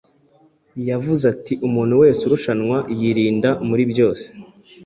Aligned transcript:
yaravuze 0.89 1.23
ati: 1.33 1.53
“umuntu 1.67 1.93
wese 2.01 2.21
urushanwa 2.23 2.77
yirinda 2.99 3.49
muri 3.67 3.83
byose” 3.91 4.25